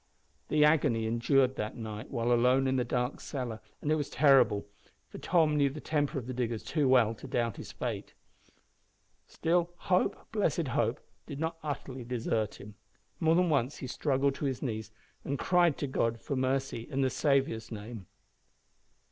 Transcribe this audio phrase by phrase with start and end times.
[0.47, 4.65] The agony endured that night while alone in the dark cellar was terrible,
[5.07, 8.15] for Tom knew the temper of the diggers too well to doubt his fate.
[9.27, 12.73] Still hope, blessed hope, did not utterly desert him.
[13.19, 14.89] More than once he struggled to his knees
[15.23, 18.07] and cried to God for mercy in the Saviour's name.